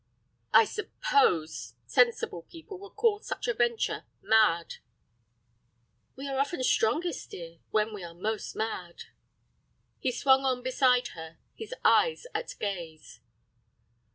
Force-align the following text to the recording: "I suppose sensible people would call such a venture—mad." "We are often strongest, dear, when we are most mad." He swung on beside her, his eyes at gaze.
"I 0.51 0.65
suppose 0.65 1.75
sensible 1.85 2.41
people 2.41 2.79
would 2.79 2.95
call 2.95 3.19
such 3.19 3.47
a 3.47 3.53
venture—mad." 3.53 4.77
"We 6.15 6.27
are 6.27 6.39
often 6.39 6.63
strongest, 6.63 7.29
dear, 7.29 7.59
when 7.69 7.93
we 7.93 8.03
are 8.03 8.15
most 8.15 8.55
mad." 8.55 9.03
He 9.99 10.11
swung 10.11 10.43
on 10.43 10.63
beside 10.63 11.09
her, 11.09 11.37
his 11.53 11.75
eyes 11.85 12.25
at 12.33 12.55
gaze. 12.59 13.19